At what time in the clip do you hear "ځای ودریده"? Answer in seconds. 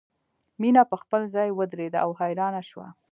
1.35-1.99